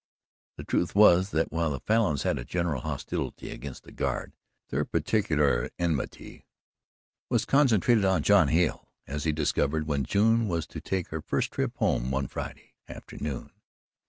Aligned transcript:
The 0.57 0.63
truth 0.63 0.95
was 0.95 1.29
that, 1.29 1.51
while 1.51 1.69
the 1.69 1.79
Falins 1.79 2.23
had 2.23 2.39
a 2.39 2.43
general 2.43 2.81
hostility 2.81 3.51
against 3.51 3.83
the 3.83 3.91
Guard, 3.91 4.33
their 4.69 4.83
particular 4.83 5.69
enmity 5.77 6.47
was 7.29 7.45
concentrated 7.45 8.03
on 8.03 8.23
John 8.23 8.47
Hale, 8.47 8.91
as 9.05 9.25
he 9.25 9.31
discovered 9.31 9.85
when 9.85 10.03
June 10.03 10.47
was 10.47 10.65
to 10.65 10.81
take 10.81 11.09
her 11.09 11.21
first 11.21 11.51
trip 11.51 11.77
home 11.77 12.09
one 12.09 12.25
Friday 12.25 12.73
afternoon. 12.89 13.51